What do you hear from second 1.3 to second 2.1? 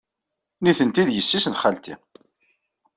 n xalti.